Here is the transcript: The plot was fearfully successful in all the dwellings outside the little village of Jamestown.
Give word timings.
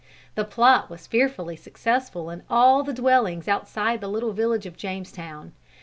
The 0.33 0.45
plot 0.45 0.89
was 0.89 1.05
fearfully 1.05 1.55
successful 1.55 2.31
in 2.31 2.41
all 2.49 2.81
the 2.81 2.91
dwellings 2.91 3.47
outside 3.47 4.01
the 4.01 4.07
little 4.09 4.33
village 4.33 4.65
of 4.65 4.75
Jamestown. 4.75 5.51